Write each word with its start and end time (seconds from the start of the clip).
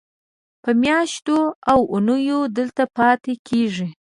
په 0.63 0.69
میاشتو 0.83 1.37
او 1.71 1.79
اوونیو 1.93 2.39
دلته 2.57 2.83
پاتې 2.97 3.33
کېږي. 3.47 3.87